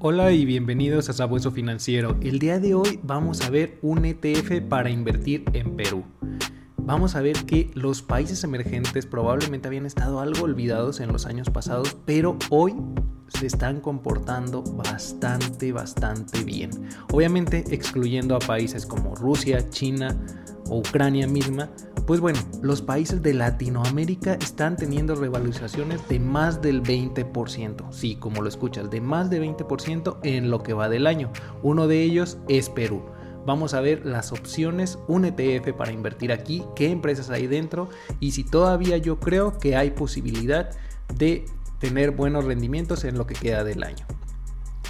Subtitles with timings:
[0.00, 2.16] Hola y bienvenidos a Sabueso Financiero.
[2.20, 6.04] El día de hoy vamos a ver un ETF para invertir en Perú.
[6.76, 11.50] Vamos a ver que los países emergentes probablemente habían estado algo olvidados en los años
[11.50, 12.76] pasados, pero hoy
[13.26, 16.70] se están comportando bastante, bastante bien.
[17.12, 20.16] Obviamente excluyendo a países como Rusia, China
[20.70, 21.70] o Ucrania misma,
[22.08, 27.92] pues bueno, los países de Latinoamérica están teniendo revalorizaciones de más del 20%.
[27.92, 31.30] Sí, como lo escuchas, de más de 20% en lo que va del año.
[31.62, 33.04] Uno de ellos es Perú.
[33.44, 38.30] Vamos a ver las opciones, un ETF para invertir aquí, qué empresas hay dentro y
[38.30, 40.70] si todavía yo creo que hay posibilidad
[41.14, 41.44] de
[41.78, 44.06] tener buenos rendimientos en lo que queda del año.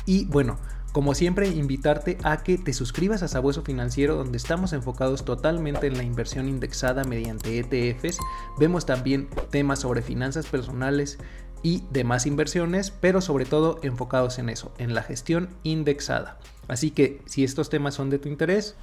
[0.07, 0.61] Y bueno,
[0.99, 5.97] como siempre, invitarte a que te suscribas a Sabueso Financiero, donde estamos enfocados totalmente en
[5.97, 8.19] la inversión indexada mediante ETFs.
[8.59, 11.21] Vemos también temas sobre finanzas personales
[11.63, 16.41] y demás inversiones, pero sobre todo enfocados en eso, en la gestión indexada.
[16.67, 18.75] Así que si estos temas son de tu interés,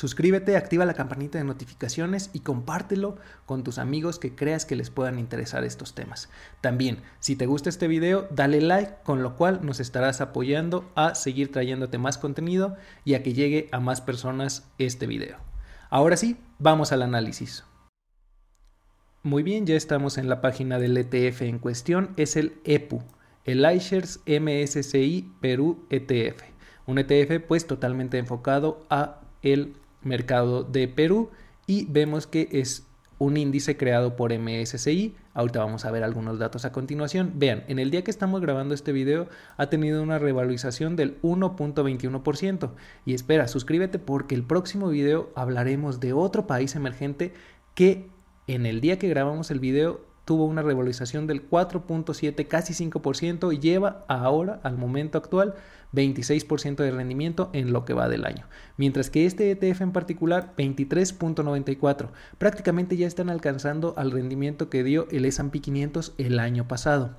[0.00, 4.88] Suscríbete, activa la campanita de notificaciones y compártelo con tus amigos que creas que les
[4.88, 6.30] puedan interesar estos temas.
[6.62, 11.14] También, si te gusta este video, dale like, con lo cual nos estarás apoyando a
[11.14, 15.36] seguir trayéndote más contenido y a que llegue a más personas este video.
[15.90, 17.64] Ahora sí, vamos al análisis.
[19.22, 23.02] Muy bien, ya estamos en la página del ETF en cuestión, es el EPU,
[23.44, 26.40] el iShares MSCI Perú ETF.
[26.86, 31.30] Un ETF pues totalmente enfocado a el mercado de Perú
[31.66, 32.86] y vemos que es
[33.20, 35.14] un índice creado por MSCI.
[35.34, 37.34] Ahorita vamos a ver algunos datos a continuación.
[37.36, 39.28] Vean, en el día que estamos grabando este video
[39.58, 42.70] ha tenido una revalorización del 1.21%.
[43.04, 47.34] Y espera, suscríbete porque el próximo video hablaremos de otro país emergente
[47.74, 48.08] que
[48.46, 53.58] en el día que grabamos el video tuvo una revalorización del 4.7, casi 5% y
[53.58, 55.56] lleva ahora, al momento actual,
[55.92, 58.46] 26% de rendimiento en lo que va del año.
[58.76, 62.10] Mientras que este ETF en particular, 23.94.
[62.38, 67.16] Prácticamente ya están alcanzando al rendimiento que dio el S&P 500 el año pasado.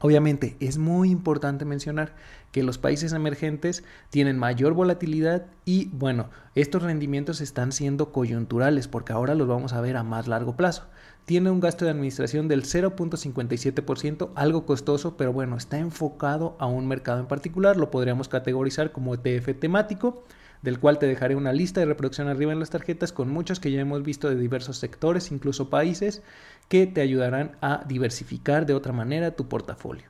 [0.00, 2.14] Obviamente es muy importante mencionar
[2.52, 9.12] que los países emergentes tienen mayor volatilidad y bueno, estos rendimientos están siendo coyunturales porque
[9.12, 10.86] ahora los vamos a ver a más largo plazo.
[11.24, 16.86] Tiene un gasto de administración del 0.57%, algo costoso, pero bueno, está enfocado a un
[16.86, 20.24] mercado en particular, lo podríamos categorizar como ETF temático,
[20.62, 23.70] del cual te dejaré una lista de reproducción arriba en las tarjetas con muchos que
[23.70, 26.22] ya hemos visto de diversos sectores, incluso países,
[26.68, 30.06] que te ayudarán a diversificar de otra manera tu portafolio.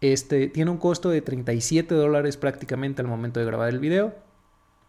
[0.00, 4.14] Este tiene un costo de 37 dólares prácticamente al momento de grabar el video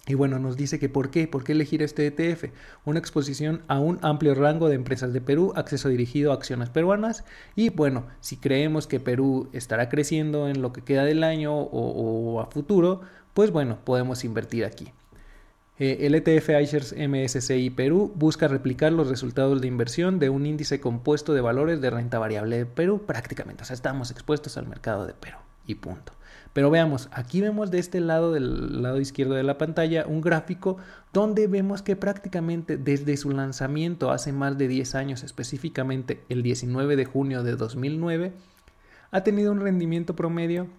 [0.05, 2.51] y bueno, nos dice que por qué, por qué elegir este ETF.
[2.83, 7.23] Una exposición a un amplio rango de empresas de Perú, acceso dirigido a acciones peruanas
[7.55, 12.41] y bueno, si creemos que Perú estará creciendo en lo que queda del año o,
[12.41, 13.01] a futuro,
[13.33, 14.91] pues bueno, podemos invertir aquí.
[15.83, 20.79] Eh, el ETF iShares MSCI Perú busca replicar los resultados de inversión de un índice
[20.79, 23.63] compuesto de valores de renta variable de Perú prácticamente.
[23.63, 25.35] O sea, estamos expuestos al mercado de Perú
[25.67, 26.13] y punto.
[26.53, 30.77] Pero veamos, aquí vemos de este lado, del lado izquierdo de la pantalla, un gráfico
[31.11, 36.95] donde vemos que prácticamente desde su lanzamiento hace más de 10 años, específicamente el 19
[36.95, 38.31] de junio de 2009,
[39.11, 40.69] ha tenido un rendimiento promedio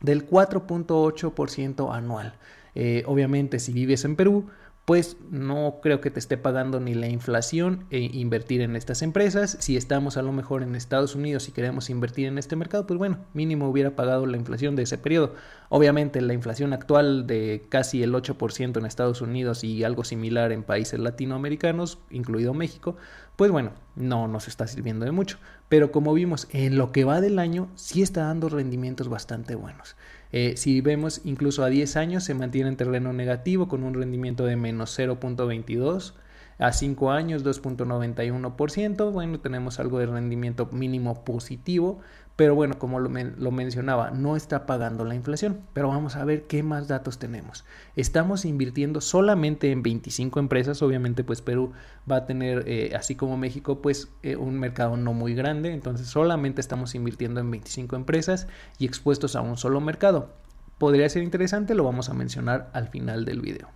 [0.00, 2.34] del 4.8% anual.
[2.74, 4.46] Eh, obviamente, si vives en Perú,
[4.88, 9.58] pues no creo que te esté pagando ni la inflación e invertir en estas empresas.
[9.60, 12.96] Si estamos a lo mejor en Estados Unidos y queremos invertir en este mercado, pues
[12.96, 15.34] bueno, mínimo hubiera pagado la inflación de ese periodo.
[15.68, 20.62] Obviamente la inflación actual de casi el 8% en Estados Unidos y algo similar en
[20.62, 22.96] países latinoamericanos, incluido México,
[23.36, 25.36] pues bueno, no nos está sirviendo de mucho.
[25.68, 29.96] Pero como vimos, en lo que va del año sí está dando rendimientos bastante buenos.
[30.32, 34.44] Eh, si vemos incluso a 10 años se mantiene en terreno negativo con un rendimiento
[34.44, 36.12] de menos 0.22
[36.58, 42.00] a 5 años 2.91%, bueno, tenemos algo de rendimiento mínimo positivo,
[42.38, 43.08] pero bueno, como lo,
[43.50, 45.62] mencionaba, no está pagando la inflación.
[45.72, 47.64] Pero vamos a ver qué más datos tenemos.
[47.96, 51.72] Estamos invirtiendo solamente en 25 empresas, obviamente pues Perú
[52.08, 56.06] va a tener, eh, así como México, pues eh, un mercado no muy grande, entonces
[56.06, 58.46] solamente estamos invirtiendo en 25 empresas
[58.78, 60.32] y expuestos a un solo mercado.
[60.78, 63.68] Podría ser interesante, lo vamos a mencionar al final del video.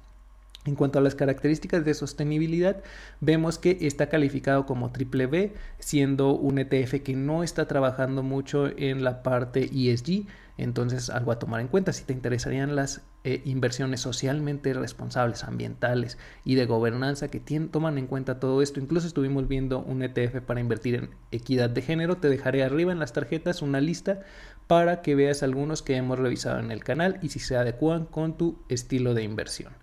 [0.65, 2.83] En cuanto a las características de sostenibilidad,
[3.21, 8.69] vemos que está calificado como triple B, siendo un ETF que no está trabajando mucho
[8.79, 10.27] en la parte ESG,
[10.59, 16.17] entonces algo a tomar en cuenta si te interesarían las eh, inversiones socialmente responsables, ambientales
[16.45, 18.79] y de gobernanza que toman en cuenta todo esto.
[18.79, 22.19] Incluso estuvimos viendo un ETF para invertir en equidad de género.
[22.19, 24.21] Te dejaré arriba en las tarjetas una lista
[24.69, 28.37] para que veas algunos que hemos revisado en el canal y si se adecuan con
[28.37, 29.82] tu estilo de inversión.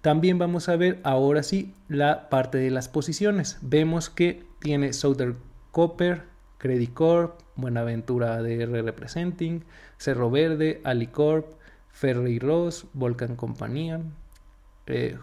[0.00, 3.58] También vamos a ver ahora sí la parte de las posiciones.
[3.60, 5.36] Vemos que tiene Southern
[5.72, 6.22] Copper,
[6.58, 9.64] Credit Corp, Buenaventura ADR Representing,
[9.98, 11.46] Cerro Verde, Alicorp,
[11.90, 14.00] Ferry Ross, Volcan Compañía,
[14.86, 15.18] eh,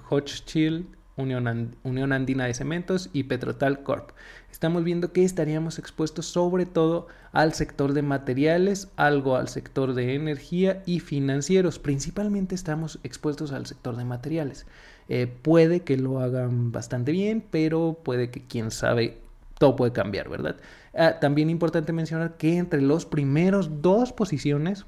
[1.18, 4.12] Unión, Andina de Cementos y Petrotal Corp.
[4.52, 10.14] Estamos viendo que estaríamos expuestos sobre todo al sector de materiales, algo al sector de
[10.16, 11.80] energía y financieros.
[11.80, 14.68] Principalmente estamos expuestos al sector de materiales.
[15.10, 19.18] Eh, puede que lo hagan bastante bien, pero puede que quién sabe,
[19.58, 20.58] todo puede cambiar, ¿verdad?
[20.96, 24.86] Ah, también importante mencionar que entre los primeros dos posiciones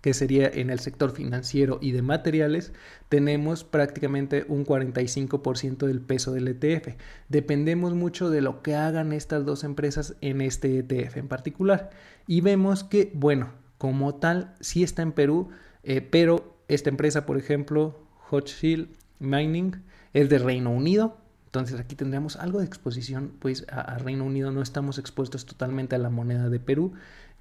[0.00, 2.72] que sería en el sector financiero y de materiales,
[3.08, 6.94] tenemos prácticamente un 45% del peso del ETF.
[7.28, 11.90] Dependemos mucho de lo que hagan estas dos empresas en este ETF en particular.
[12.26, 15.48] Y vemos que, bueno, como tal, sí está en Perú,
[15.82, 17.98] eh, pero esta empresa, por ejemplo,
[18.30, 21.16] Hochschild Mining, es de Reino Unido.
[21.46, 25.98] Entonces aquí tendríamos algo de exposición, pues a Reino Unido no estamos expuestos totalmente a
[25.98, 26.92] la moneda de Perú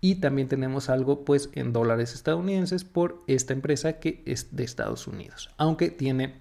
[0.02, 5.08] y también tenemos algo pues en dólares estadounidenses por esta empresa que es de Estados
[5.08, 6.36] Unidos, aunque tiene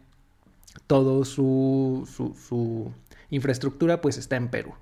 [0.87, 2.93] todo su, su,
[3.31, 4.75] infraestructura pues está en Perú.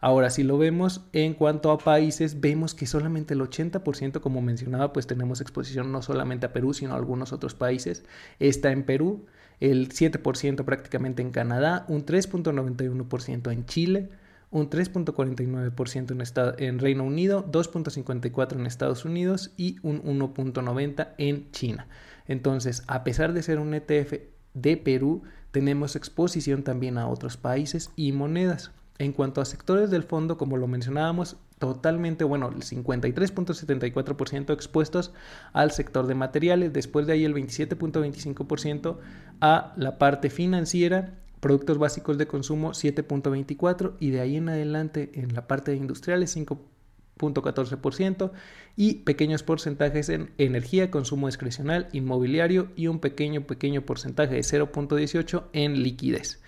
[0.00, 4.92] Ahora, si lo vemos en cuanto a países, vemos que solamente el 80%, como mencionaba,
[4.92, 8.02] pues tenemos exposición no solamente a Perú, sino a algunos otros países.
[8.40, 9.26] Está en Perú,
[9.60, 14.08] el 7% prácticamente en Canadá, un 3.91% en Chile,
[14.52, 21.88] un 3.49% en, Reino Unido, 2.54% en Estados Unidos y un 1.90% en China.
[22.28, 24.12] Entonces, a pesar de ser un ETF
[24.54, 28.70] de Perú, tenemos exposición también a otros países y monedas.
[28.98, 35.12] En cuanto a sectores del fondo, como lo mencionábamos, totalmente, bueno, el 53.74% expuestos
[35.54, 38.98] al sector de materiales, después de ahí el 27.25%
[39.40, 45.34] a la parte financiera productos básicos de consumo 7.24 y de ahí en adelante en
[45.34, 48.30] la parte de industriales 5.14%
[48.76, 55.46] y pequeños porcentajes en energía, consumo discrecional, inmobiliario y un pequeño pequeño porcentaje de 0.18
[55.52, 56.40] en liquidez.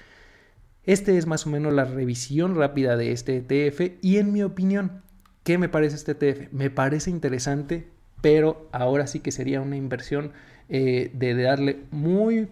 [0.85, 5.03] Este es más o menos la revisión rápida de este ETF y en mi opinión,
[5.43, 6.53] ¿qué me parece este ETF?
[6.53, 7.89] Me parece interesante,
[8.21, 10.31] pero ahora sí que sería una inversión
[10.69, 12.49] eh, de darle muy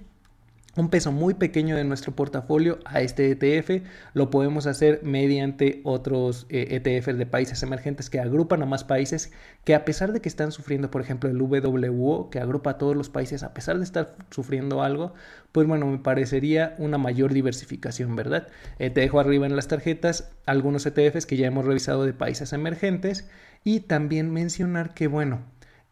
[0.77, 3.85] un peso muy pequeño de nuestro portafolio a este ETF.
[4.15, 8.85] Lo podemos hacer mediante otros ETFs eh, e de países emergentes que agrupan a más
[8.85, 9.33] países
[9.65, 12.97] que a pesar de que están sufriendo, por ejemplo, el WWO, que agrupa a todos
[12.97, 15.15] los países, a pesar de estar sufriendo algo,
[15.53, 18.49] pues bueno, me parecería una mayor diversificación, ¿verdad?
[18.79, 22.53] Eh, te dejo arriba en las tarjetas algunos ETFs que ya hemos revisado de países
[22.53, 23.29] emergentes
[23.63, 25.43] y también mencionar que, bueno,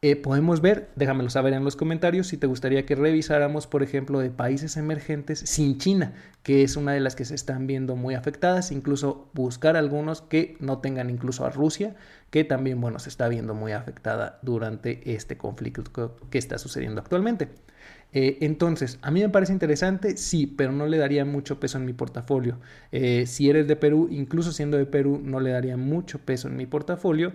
[0.02, 4.18] eh, podemos ver, déjamelo saber en los comentarios si te gustaría que revisáramos, por ejemplo,
[4.18, 8.14] de países emergentes sin China, que es una de las que se están viendo muy
[8.14, 11.96] afectadas, incluso buscar algunos que no tengan incluso a Rusia,
[12.30, 17.48] que también, bueno, se está viendo muy afectada durante este conflicto que está sucediendo actualmente.
[18.12, 21.84] Eh, entonces, a mí me parece interesante, sí, pero no le daría mucho peso en
[21.84, 22.58] mi portafolio.
[22.90, 26.56] Eh, si eres de Perú, incluso siendo de Perú, no le daría mucho peso en
[26.56, 27.32] mi portafolio.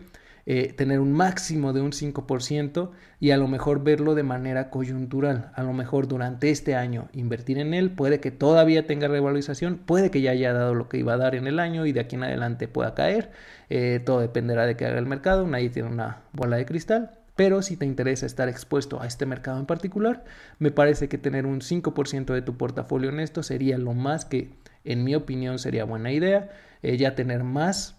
[0.48, 5.52] Eh, tener un máximo de un 5% y a lo mejor verlo de manera coyuntural.
[5.56, 10.12] A lo mejor durante este año invertir en él, puede que todavía tenga revalorización, puede
[10.12, 12.16] que ya haya dado lo que iba a dar en el año y de aquí
[12.16, 13.32] en adelante pueda caer.
[13.70, 17.12] Eh, todo dependerá de que haga el mercado, nadie tiene una bola de cristal.
[17.36, 20.24] Pero si te interesa estar expuesto a este mercado en particular,
[20.60, 24.52] me parece que tener un 5% de tu portafolio en esto sería lo más que,
[24.86, 26.50] en mi opinión, sería buena idea.
[26.82, 27.98] Eh, ya tener más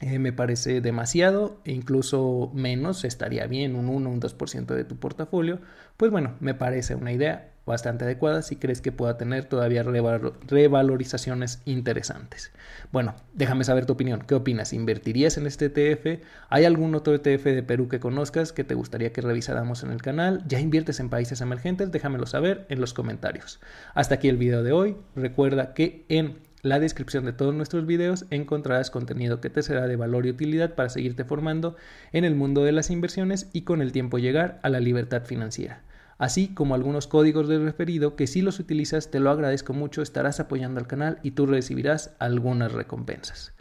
[0.00, 4.96] eh, me parece demasiado, e incluso menos, estaría bien, un 1, un 2% de tu
[4.96, 5.60] portafolio,
[5.96, 11.62] pues bueno, me parece una idea bastante adecuada si crees que pueda tener todavía revalorizaciones
[11.64, 12.52] interesantes.
[12.92, 14.22] Bueno, déjame saber tu opinión.
[14.26, 14.72] ¿Qué opinas?
[14.72, 16.22] ¿Invertirías en este ETF?
[16.50, 20.02] ¿Hay algún otro ETF de Perú que conozcas que te gustaría que revisáramos en el
[20.02, 20.44] canal?
[20.46, 21.90] ¿Ya inviertes en países emergentes?
[21.90, 23.60] Déjamelo saber en los comentarios.
[23.94, 24.96] Hasta aquí el video de hoy.
[25.14, 29.96] Recuerda que en la descripción de todos nuestros videos encontrarás contenido que te será de
[29.96, 31.76] valor y utilidad para seguirte formando
[32.10, 35.82] en el mundo de las inversiones y con el tiempo llegar a la libertad financiera.
[36.16, 40.40] así como algunos códigos de referido que si los utilizas te lo agradezco mucho, estarás
[40.40, 43.53] apoyando al canal y tú recibirás algunas recompensas.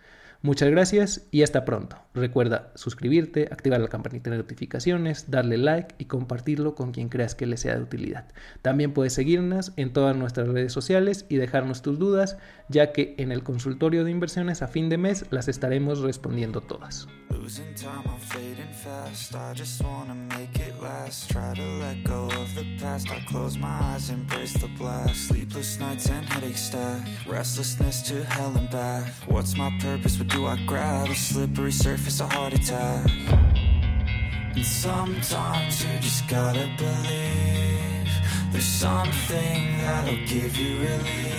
[0.46, 1.96] Muchas gracias y hasta pronto.
[2.14, 7.46] Recuerda suscribirte, activar la campanita de notificaciones, darle like y compartirlo con quien creas que
[7.46, 8.28] le sea de utilidad.
[8.62, 13.32] También puedes seguirnos en todas nuestras redes sociales y dejarnos tus dudas, ya que en
[13.32, 17.08] el consultorio de inversiones a fin de mes las estaremos respondiendo todas.
[30.34, 33.08] Do I grab a slippery surface, a heart attack?
[34.56, 38.10] And sometimes you just gotta believe
[38.52, 41.33] there's something that'll give you relief.